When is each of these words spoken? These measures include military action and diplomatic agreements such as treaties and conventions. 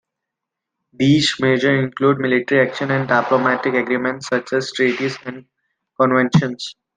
These 0.93 1.35
measures 1.39 1.83
include 1.83 2.17
military 2.17 2.67
action 2.67 2.89
and 2.89 3.07
diplomatic 3.07 3.75
agreements 3.75 4.29
such 4.29 4.51
as 4.53 4.71
treaties 4.71 5.15
and 5.27 5.45
conventions. 5.95 6.73